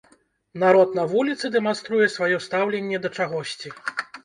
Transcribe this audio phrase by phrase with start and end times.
[0.63, 3.77] Народ на вуліцы дэманструе сваё стаўленне да чагосьці.